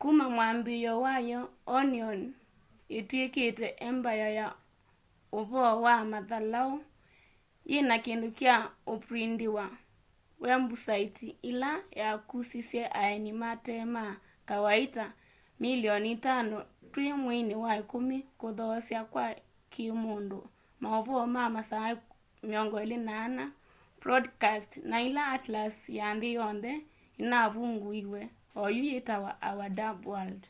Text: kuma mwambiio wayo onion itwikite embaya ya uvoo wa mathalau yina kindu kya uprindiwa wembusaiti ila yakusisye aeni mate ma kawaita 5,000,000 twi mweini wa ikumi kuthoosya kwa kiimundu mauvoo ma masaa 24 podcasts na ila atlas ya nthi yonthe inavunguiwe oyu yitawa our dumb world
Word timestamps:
kuma 0.00 0.24
mwambiio 0.34 0.94
wayo 1.04 1.40
onion 1.78 2.20
itwikite 2.98 3.66
embaya 3.88 4.28
ya 4.38 4.46
uvoo 5.38 5.74
wa 5.84 5.94
mathalau 6.12 6.72
yina 7.70 7.96
kindu 8.04 8.28
kya 8.38 8.56
uprindiwa 8.94 9.64
wembusaiti 10.42 11.28
ila 11.50 11.70
yakusisye 12.00 12.82
aeni 13.02 13.32
mate 13.42 13.74
ma 13.94 14.04
kawaita 14.48 15.04
5,000,000 15.60 16.58
twi 16.92 17.08
mweini 17.22 17.54
wa 17.64 17.72
ikumi 17.82 18.18
kuthoosya 18.40 19.00
kwa 19.12 19.26
kiimundu 19.72 20.40
mauvoo 20.82 21.24
ma 21.34 21.42
masaa 21.56 21.88
24 22.48 23.42
podcasts 24.04 24.76
na 24.90 24.96
ila 25.08 25.22
atlas 25.36 25.74
ya 25.98 26.06
nthi 26.16 26.30
yonthe 26.36 26.72
inavunguiwe 27.22 28.22
oyu 28.64 28.82
yitawa 28.92 29.30
our 29.48 29.68
dumb 29.76 30.00
world 30.10 30.42